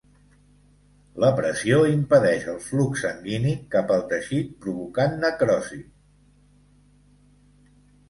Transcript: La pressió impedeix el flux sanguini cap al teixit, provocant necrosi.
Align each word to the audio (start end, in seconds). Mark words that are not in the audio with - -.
La 1.23 1.29
pressió 1.39 1.81
impedeix 1.89 2.47
el 2.55 2.57
flux 2.69 3.05
sanguini 3.05 3.55
cap 3.77 3.95
al 3.99 4.03
teixit, 4.15 4.51
provocant 4.67 5.17
necrosi. 5.29 5.83